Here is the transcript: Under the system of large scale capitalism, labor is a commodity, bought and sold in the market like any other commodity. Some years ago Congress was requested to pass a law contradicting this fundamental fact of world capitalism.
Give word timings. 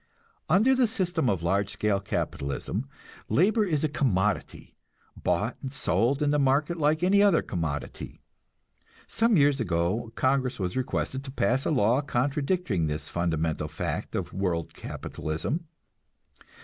Under 0.49 0.73
the 0.73 0.87
system 0.87 1.29
of 1.29 1.43
large 1.43 1.69
scale 1.69 1.99
capitalism, 1.99 2.87
labor 3.29 3.63
is 3.63 3.83
a 3.83 3.87
commodity, 3.87 4.75
bought 5.15 5.57
and 5.61 5.71
sold 5.71 6.23
in 6.23 6.31
the 6.31 6.39
market 6.39 6.79
like 6.79 7.03
any 7.03 7.21
other 7.21 7.43
commodity. 7.43 8.19
Some 9.05 9.37
years 9.37 9.61
ago 9.61 10.11
Congress 10.15 10.59
was 10.59 10.75
requested 10.75 11.23
to 11.25 11.31
pass 11.31 11.65
a 11.65 11.69
law 11.69 12.01
contradicting 12.01 12.87
this 12.87 13.09
fundamental 13.09 13.67
fact 13.67 14.15
of 14.15 14.33
world 14.33 14.73
capitalism. 14.73 15.67